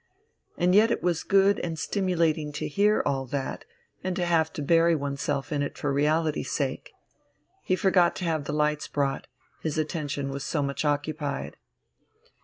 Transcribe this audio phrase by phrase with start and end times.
[0.57, 3.65] And yet it was good and stimulating to hear all that
[4.03, 6.91] and to have to bury oneself in it for reality's sake.
[7.61, 9.27] He forgot to have the lights brought,
[9.61, 11.55] his attention was so much occupied.